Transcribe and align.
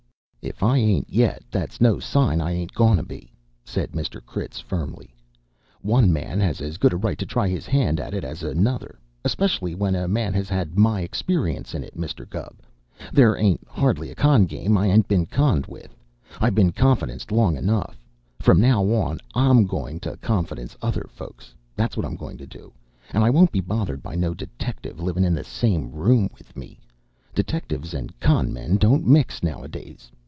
"If 0.43 0.63
I 0.63 0.75
ain't 0.77 1.07
yet, 1.07 1.43
that's 1.51 1.79
no 1.79 1.99
sign 1.99 2.41
I 2.41 2.49
ain't 2.51 2.73
goin' 2.73 2.97
to 2.97 3.03
be," 3.03 3.31
said 3.63 3.91
Mr. 3.91 4.19
Critz 4.25 4.59
firmly. 4.59 5.13
"One 5.83 6.11
man 6.11 6.39
has 6.39 6.61
as 6.61 6.77
good 6.79 6.93
a 6.93 6.97
right 6.97 7.19
to 7.19 7.27
try 7.27 7.47
his 7.47 7.67
hand 7.67 7.99
at 7.99 8.15
it 8.15 8.23
as 8.23 8.41
another, 8.41 8.97
especially 9.23 9.75
when 9.75 9.93
a 9.93 10.07
man 10.07 10.33
has 10.33 10.49
had 10.49 10.79
my 10.79 11.01
experience 11.01 11.75
in 11.75 11.83
it. 11.83 11.95
Mr. 11.95 12.27
Gubb, 12.27 12.55
there 13.13 13.37
ain't 13.37 13.61
hardly 13.67 14.09
a 14.09 14.15
con' 14.15 14.45
game 14.47 14.79
I 14.79 14.87
ain't 14.87 15.07
been 15.07 15.27
conned 15.27 15.67
with. 15.67 15.95
I 16.39 16.49
been 16.49 16.71
confidenced 16.71 17.31
long 17.31 17.55
enough; 17.55 18.03
from 18.39 18.59
now 18.59 18.83
on 18.93 19.19
I'm 19.35 19.67
goin' 19.67 19.99
to 19.99 20.17
confidence 20.17 20.75
other 20.81 21.05
folks. 21.07 21.53
That's 21.75 21.95
what 21.95 22.05
I'm 22.05 22.15
goin' 22.15 22.39
to 22.39 22.47
do; 22.47 22.73
and 23.13 23.23
I 23.23 23.29
won't 23.29 23.51
be 23.51 23.61
bothered 23.61 24.01
by 24.01 24.15
no 24.15 24.33
detective 24.33 24.99
livin' 24.99 25.23
in 25.23 25.35
the 25.35 25.43
same 25.43 25.91
room 25.91 26.31
with 26.35 26.57
me. 26.57 26.79
Detectives 27.35 27.93
and 27.93 28.19
con' 28.19 28.51
men 28.51 28.77
don't 28.77 29.05
mix 29.05 29.41
noways! 29.43 30.09